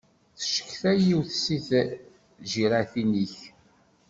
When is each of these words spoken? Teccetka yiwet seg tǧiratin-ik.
Teccetka 0.37 0.91
yiwet 1.05 1.31
seg 1.43 1.61
tǧiratin-ik. 2.43 3.35